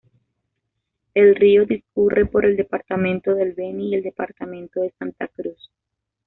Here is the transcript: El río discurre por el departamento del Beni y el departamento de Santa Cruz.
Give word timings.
El 1.13 1.35
río 1.35 1.67
discurre 1.67 2.25
por 2.25 2.43
el 2.47 2.57
departamento 2.57 3.35
del 3.35 3.53
Beni 3.53 3.91
y 3.91 3.93
el 3.93 4.01
departamento 4.01 4.81
de 4.81 4.91
Santa 4.97 5.27
Cruz. 5.27 5.69